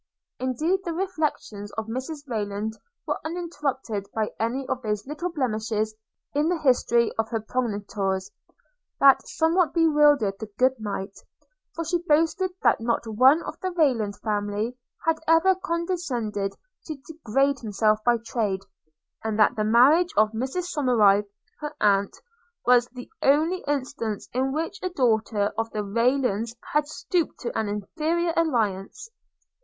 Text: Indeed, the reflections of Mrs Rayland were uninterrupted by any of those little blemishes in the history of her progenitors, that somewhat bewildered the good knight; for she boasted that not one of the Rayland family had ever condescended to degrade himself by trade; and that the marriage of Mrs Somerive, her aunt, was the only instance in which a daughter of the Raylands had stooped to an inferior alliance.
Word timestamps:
Indeed, 0.39 0.79
the 0.83 0.93
reflections 0.95 1.71
of 1.73 1.85
Mrs 1.85 2.27
Rayland 2.27 2.73
were 3.05 3.19
uninterrupted 3.23 4.07
by 4.15 4.31
any 4.39 4.67
of 4.67 4.81
those 4.81 5.05
little 5.05 5.29
blemishes 5.31 5.93
in 6.33 6.49
the 6.49 6.57
history 6.57 7.11
of 7.19 7.29
her 7.29 7.39
progenitors, 7.39 8.31
that 8.99 9.21
somewhat 9.27 9.75
bewildered 9.75 10.39
the 10.39 10.49
good 10.57 10.75
knight; 10.79 11.19
for 11.75 11.85
she 11.85 11.99
boasted 11.99 12.49
that 12.63 12.81
not 12.81 13.05
one 13.05 13.43
of 13.43 13.59
the 13.59 13.69
Rayland 13.69 14.15
family 14.21 14.75
had 15.05 15.19
ever 15.27 15.53
condescended 15.53 16.55
to 16.87 16.95
degrade 16.95 17.59
himself 17.59 18.03
by 18.03 18.17
trade; 18.17 18.61
and 19.23 19.37
that 19.37 19.55
the 19.55 19.63
marriage 19.63 20.15
of 20.17 20.31
Mrs 20.31 20.73
Somerive, 20.73 21.27
her 21.59 21.75
aunt, 21.79 22.17
was 22.65 22.87
the 22.87 23.07
only 23.21 23.63
instance 23.67 24.27
in 24.33 24.51
which 24.51 24.79
a 24.81 24.89
daughter 24.89 25.53
of 25.59 25.69
the 25.69 25.83
Raylands 25.83 26.55
had 26.73 26.87
stooped 26.87 27.39
to 27.41 27.55
an 27.55 27.67
inferior 27.69 28.33
alliance. 28.35 29.07